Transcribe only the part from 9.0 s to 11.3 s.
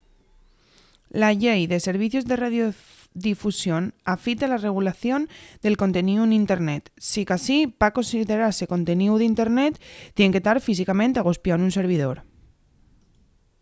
d’internet tien que tar físicamente